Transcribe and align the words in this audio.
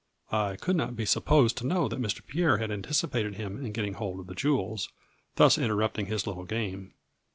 I 0.31 0.55
could 0.55 0.75
not 0.75 0.95
be 0.95 1.05
supposed 1.05 1.57
to 1.57 1.67
know 1.67 1.87
that 1.87 1.99
Mr. 2.01 2.25
Pierre 2.25 2.57
had 2.57 2.71
anticipated 2.71 3.35
him 3.35 3.63
in 3.63 3.71
getting 3.71 3.93
hold 3.93 4.19
of 4.19 4.25
the 4.25 4.33
jewels, 4.33 4.89
thus 5.35 5.59
interrupting 5.59 6.07
his 6.07 6.25
little 6.25 6.45
game. 6.45 6.95